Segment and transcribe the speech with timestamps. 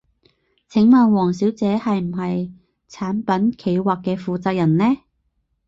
[0.67, 2.51] 請問王小姐係唔係
[2.89, 4.83] 產品企劃嘅負責人呢？